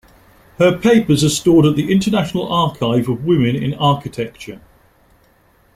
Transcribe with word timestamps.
Her 0.57 0.79
papers 0.79 1.23
are 1.23 1.29
stored 1.29 1.67
at 1.67 1.75
the 1.75 1.91
International 1.93 2.51
Archive 2.51 3.07
of 3.07 3.23
Women 3.23 3.55
in 3.55 3.75
Architecture. 3.75 4.59